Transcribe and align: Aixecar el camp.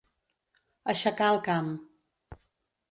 Aixecar 0.93 1.29
el 1.35 1.39
camp. 1.51 1.71